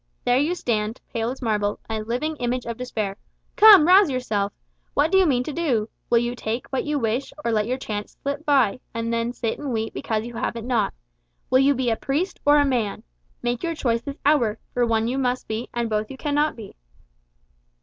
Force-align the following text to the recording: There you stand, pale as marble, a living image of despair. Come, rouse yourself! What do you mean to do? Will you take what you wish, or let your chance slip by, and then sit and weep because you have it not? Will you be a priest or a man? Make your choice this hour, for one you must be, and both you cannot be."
There 0.25 0.39
you 0.39 0.55
stand, 0.55 0.99
pale 1.13 1.29
as 1.29 1.43
marble, 1.43 1.79
a 1.87 2.01
living 2.01 2.35
image 2.37 2.65
of 2.65 2.75
despair. 2.75 3.17
Come, 3.55 3.85
rouse 3.85 4.09
yourself! 4.09 4.51
What 4.95 5.11
do 5.11 5.19
you 5.19 5.27
mean 5.27 5.43
to 5.43 5.53
do? 5.53 5.89
Will 6.09 6.17
you 6.17 6.33
take 6.33 6.65
what 6.69 6.85
you 6.85 6.97
wish, 6.97 7.31
or 7.45 7.51
let 7.51 7.67
your 7.67 7.77
chance 7.77 8.17
slip 8.23 8.43
by, 8.43 8.79
and 8.95 9.13
then 9.13 9.31
sit 9.31 9.59
and 9.59 9.71
weep 9.71 9.93
because 9.93 10.25
you 10.25 10.33
have 10.33 10.55
it 10.55 10.65
not? 10.65 10.95
Will 11.51 11.59
you 11.59 11.75
be 11.75 11.91
a 11.91 11.95
priest 11.95 12.39
or 12.47 12.57
a 12.57 12.65
man? 12.65 13.03
Make 13.43 13.61
your 13.61 13.75
choice 13.75 14.01
this 14.01 14.17
hour, 14.25 14.57
for 14.73 14.87
one 14.87 15.07
you 15.07 15.19
must 15.19 15.47
be, 15.47 15.69
and 15.71 15.87
both 15.87 16.09
you 16.09 16.17
cannot 16.17 16.55
be." 16.55 16.75